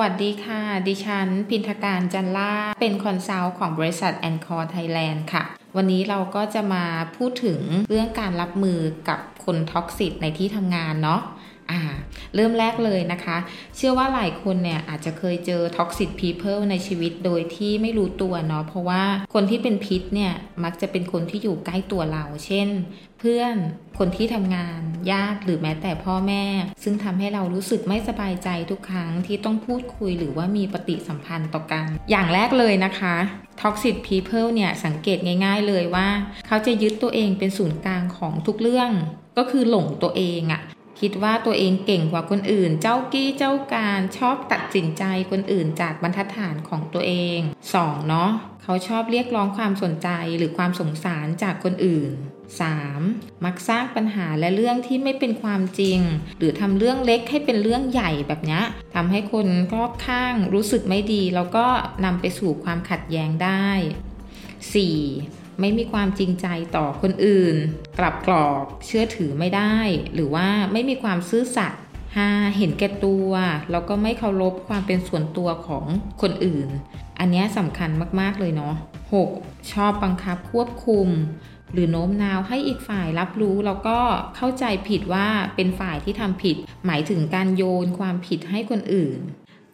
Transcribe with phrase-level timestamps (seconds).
[0.00, 5.44] สวัสดีค่ะ ดิฉัน พินทการจันล่า เป็น consult ของบริษัท ANCOR Thailand ค่ะ
[5.76, 6.84] วันนี้เราก็จะมา
[7.16, 8.78] พูดถึงเรื่องการรับมือ
[9.08, 11.20] กับคน toxic ในที่ทำงานเนาะ
[11.70, 11.80] อ่า
[12.34, 13.38] เริ่มแรกเลยนะคะ
[13.76, 19.02] เชื่อว่าหลายคนเนี่ยอาจจะเคยเจอ toxic people ในชีวิตโดยที่ไม่รู้ตัวเนาะเพราะว่า
[19.34, 20.32] คนที่เป็นพิษเนี่ย
[20.64, 22.68] มักจะเป็นคนที่อยู่ใกล้ตัวเรา เช่น
[23.20, 23.56] เพื่อน
[23.98, 26.44] คนที่ทำงานญาติหรือแม้แต่พ่อแม่
[26.82, 33.16] ซึ่งทำให้เรารู้สึกไม่สบายใจทุกครั้งที่ต้องพูดคุยหรือว่ามีปฏิสัมพันธ์ต่อกัน อย่างแรกเลยนะคะ
[33.60, 36.08] toxic people เนี่ยสังเกตง่าย ๆเลยว่า
[36.46, 38.90] เขาจะยึดตัวเองเป็นศูนย์กลางของทุกเรื่อง
[39.38, 40.62] ก็คือหลงตัวเองอะ
[41.00, 47.38] คิดว่าตัวเองเก่งกว่าคนอื่น เจ้ากี้เจ้าการชอบตัดสินใจคนอื่นจากบรรทัดฐานของตัวเอง
[47.74, 48.08] 2.
[48.08, 48.30] เนาะ
[48.62, 52.10] เขาชอบเรียกร้องความสนใจหรือความสงสารจากคนอื่น
[52.78, 53.44] 3.
[53.44, 55.98] มักสร้างปัญหาและเรื่องที่ไม่เป็นความจริง
[56.38, 58.60] หรือทำเรื่องเล็กให้เป็นเรื่องใหญ่แบบนี้
[58.94, 61.66] ทำให้คนรอบข้างรู้สึกไม่ดี แล้วก็
[62.04, 63.68] นำไปสู่ความขัดแย้งได้
[64.42, 65.41] 4.
[65.62, 66.46] ไม่มีความจริงใจ
[66.76, 67.56] ต่อคนอื่น
[67.98, 69.76] กลับกรอกเชื่อถือไม่ได้
[70.14, 71.80] หรือว่าไม่มีความซื่อสัตย์
[72.16, 72.56] 5.
[72.56, 73.30] เห็นแก่ตัว
[73.70, 75.84] แล้วก็ไม่เคารพความเป็นส่วนตัวของ
[76.22, 76.68] คนอื่น
[77.18, 78.74] อันนี้สำคัญมากๆเลยเนาะ
[79.22, 79.72] 6.
[79.72, 81.08] ชอบบังคับควบคุม
[81.72, 83.98] หรือโน้มน้าวให้อีกฝ่ายรับรู้แล้วก็
[84.36, 89.18] เข้าใจผิดว่าเป็นฝ่ายที่ทำผิด หมายถึงการโยนความผิดให้คนอื่น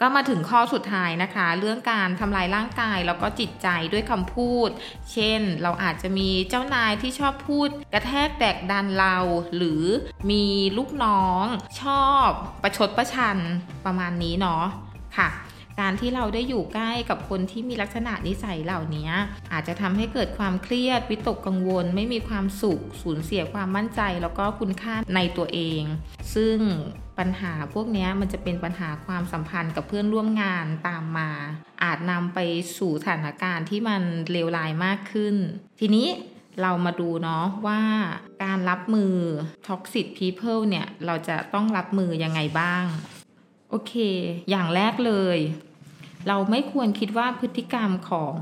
[0.00, 4.68] ก็มาถึงข้อสุดท้ายนะคะ เรื่องการทำลายร่างกายแล้วก็จิตใจด้วยคำพูด
[5.12, 9.16] เช่น เราอาจจะมีเจ้านายที่ชอบพูด กระแทกแตกดันเรา
[9.56, 9.82] หรือ
[10.30, 10.44] มี
[10.78, 11.44] ลูกน้อง
[11.82, 12.27] ชอบ
[12.62, 13.38] ประชดประชัน
[13.84, 14.64] ประมาณนี้เนาะ
[15.18, 15.28] ค่ะ
[15.80, 19.10] การที่เราได้อยู่ใกล้กับคนที่มีลักษณะนิสัยเหล่านี้
[19.52, 25.83] อาจจะทำให้เกิดความเครียด วิตกกังวล ไม่มีความสุข สูญเสียความมั่นใจ แล้วก็คุณค่าในตัวเอง
[26.34, 26.56] ซึ่ง
[27.19, 31.30] ปัญหาพวกนี้มันจะเป็นปัญหาความสัมพันธ์กับเพื่อนร่วมงานตามมา
[31.83, 32.39] อาจนำไป
[32.79, 35.34] สู่สถานการณ์ที่มันเลวร้ายมากขึ้น
[35.80, 36.08] ทีนี้
[36.62, 37.80] เรามาดูเนาะว่า
[38.45, 39.14] การรับมือ
[39.67, 42.84] toxic people เนี่ย เราจะต้องรับมือยังไงบ้าง
[43.70, 43.95] โอเค
[44.50, 45.39] อย่างแรกเลย
[46.28, 48.36] เราไม่ควรคิดว่าพฤติกรรมของ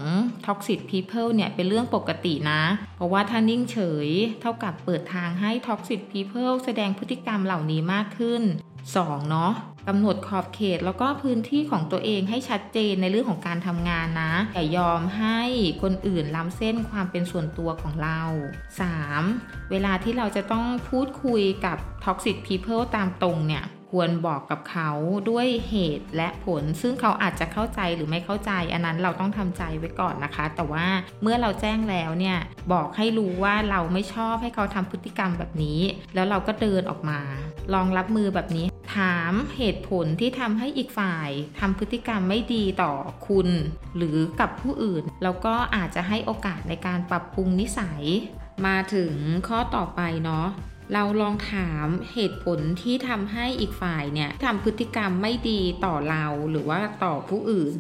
[0.46, 2.62] toxic people เนี่ยเป็นเรื่องปกตินะ
[2.96, 4.08] เพราะว่าถ้านิ่งเฉย
[4.40, 8.42] เท่ากับเปิดทางให้ toxic people แสดงพฤติกรรมเหล่านี้มากขึ้น
[8.86, 9.30] 2.
[9.30, 9.52] เนาะ
[9.88, 15.40] กำหนดขอบเขตแล้วก็พื้นที่ของตัวเองให้ชัดเจนในเรื่องของการทำงานนะอย่ายอมให้
[15.82, 18.20] คนอื่นล้ำเส้นความเป็นส่วนตัวของเรา
[18.92, 19.70] 3.
[19.70, 24.90] เวลาที่เราจะต้องพูดคุยกับ toxic people ตามตรงเนี่ย ควรบอกกับเขา
[25.30, 30.86] ด้วยเหตุและผล ซึ่งเขาอาจจะเข้าใจหรือไม่เข้าใจ อันนั้นเราต้องทำใจไว้ก่อนนะคะ แต่ว่า
[31.22, 32.38] เมื่อเราแจ้งแล้วเนี่ย
[32.72, 35.80] บอกให้รู้ว่าเราไม่ชอบให้เขาทำพฤติกรรมแบบนี้
[36.14, 37.20] แล้วเราก็เดินออกมา
[37.74, 41.30] ลองรับมือแบบนี้ถามเหตุผลที่ทำให้อีกฝ่าย
[41.60, 42.92] ทำพฤติกรรมไม่ดีต่อ
[43.28, 43.48] คุณ
[43.96, 48.02] หรือกับผู้อื่น แล้วก็อาจจะให้โอกาสในการปรับปรุงนิสัย
[48.66, 49.12] มาถึง
[49.48, 50.46] ข้อต่อไปเนาะ
[50.92, 57.76] เราลองถามเหตุผลที่ทำให้อีกฝ่ายเนี่ยทำพฤติกรรมไม่ดีต่อเราหรือว่าต่อผู้อื่น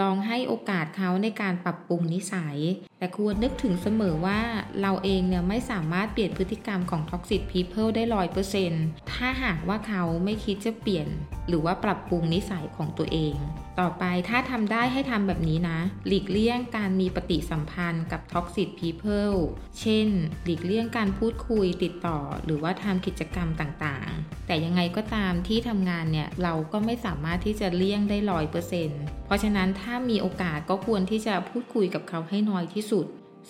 [0.00, 2.56] ลองให้โอกาสเขาในการปรับปรุงนิสัย
[2.98, 4.40] แต่ควรนึกถึงเสมอว่า
[4.82, 11.08] เราเองเนี่ยไม่สามารถเปลี่ยนพฤติกรรมของ toxic people ได้ร้อยเปอร์เซ็นต์ถ้าหากว่าเขาไม่คิดจะเปลี่ยน
[11.48, 13.34] หรือว่าปรับปรุงนิสัยของตัวเอง
[13.80, 19.36] ต่อไปถ้าทำได้ให้ทำแบบนี้นะ หลีกเลี่ยงการมีปฏิสัมพันธ์กับ toxic people
[19.80, 20.08] เช่น
[20.44, 33.06] หลีกเลี่ยงการพูดคุยติดต่อ หรือว่าทำกิจกรรมต่างๆ แต่ยังไงก็ตามที่ทำงานเนี่ยเราก็ไม่สามารถที่จะเลี่ยงได้ร้อยเปอร์เซ็นต์ เพราะฉะนั้นถ้ามีโอกาสก็ควรที่จะพูดคุยกับเขาให้น้อยที่สุด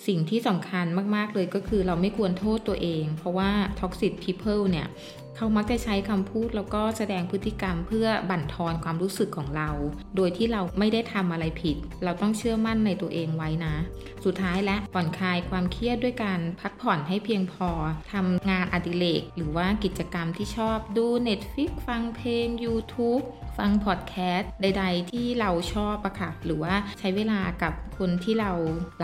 [0.07, 4.87] สิ่งที่สำคัญมาก ๆ เลยก็คือเราไม่ควรโทษตัวเอง เพราะว่า toxic people เนี่ย
[5.41, 9.69] เขามักจะใช้คำพูดแล้วก็แสดงพฤติกรรม เพื่อบั่นทอนความรู้สึกของเรา
[10.15, 13.75] โดยที่เราไม่ได้ทำอะไรผิด เราต้องเชื่อมั่นในตัวเองไว้นะ
[14.25, 17.69] สุดท้ายและผ่อนคลายความเครียดด้วยการพักผ่อนให้เพียงพอ
[18.13, 23.23] ทำงานอดิเรกหรือว่ากิจกรรมที่ชอบดู Netflix ฟังเพลง YouTube
[23.57, 28.51] ฟังพอดแคสต์ใด ๆ ที่เราชอบอะค่ะ หรือว่าใช้เวลากับคนที่เรา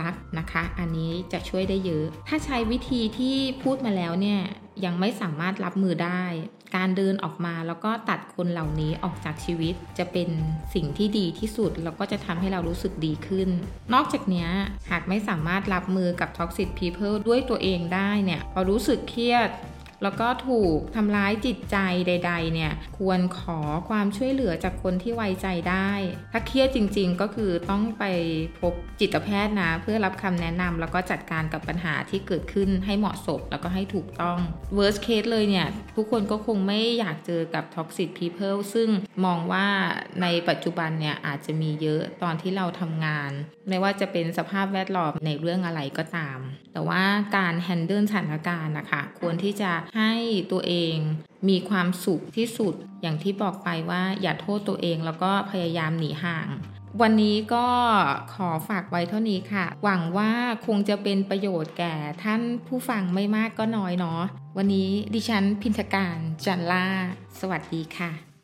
[0.02, 4.42] รักนะคะ อันนี้จะช่วยได้เยอะ ถ้าใช้วิธีที่พูดมาแล้วเนี่ย
[4.86, 6.24] ยังไม่สามารถรับมือได้
[6.76, 10.30] การเดินออกมาแล้วก็ตัดคนเหล่านี้ออกจากชีวิต จะเป็น
[10.74, 13.50] สิ่งที่ดีที่สุด แล้วก็จะทำให้เรารู้สึกดีขึ้น
[13.94, 14.48] นอกจากนี้
[14.90, 19.50] หากไม่สามารถรับมือกับ toxic people ด้วยตัวเองได้เนี่ยพอรู้สึกเครียด
[20.04, 21.78] แล้วก็ถูกทำร้ายจิตใจ
[22.08, 23.60] ใด ๆ เนี่ย ควรขอ
[23.90, 25.92] ความช่วยเหลือจากคนที่ไว้ใจได้
[26.32, 28.04] ถ้าเครียดจริง ๆ ก็คือต้องไป
[28.60, 34.38] พบจิตแพทย์นะ เพื่อรับคำแนะนำแล้วก็จัดการกับปัญหาที่เกิดขึ้นให้เหมาะสมแล้วก็ให้ถูกต้อง
[34.78, 38.90] worst case เลยเนี่ย ทุกคนก็คงไม่อยากเจอกับ toxic people ซึ่ง
[39.26, 39.68] มองว่า
[40.22, 43.32] ในปัจจุบันเนี่ยอาจจะมีเยอะตอนที่เราทำงาน
[43.70, 46.40] ไม่ว่าจะเป็นสภาพแวดล้อมในเรื่องอะไรก็ตาม
[46.74, 47.04] แต่ว่า
[47.38, 50.14] การ handle สถานการณ์นะคะ ควรที่จะให้
[50.52, 50.96] ตัวเอง
[51.50, 56.48] มีความสุขที่สุด อย่างที่บอกไปว่าอย่าโทษตัวเองแล้วก็พยายามหนีห่าง
[57.02, 57.68] วันนี้ก็
[58.34, 60.32] ขอฝากไว้เท่านี้ค่ะ หวังว่า
[60.66, 64.22] คงจะเป็นประโยชน์แก่ท่านผู้ฟังไม่มากก็น้อยเนาะ
[64.58, 66.86] วันนี้ดิฉันพินทการจันล่า
[67.40, 68.37] สวัสดีค่ะ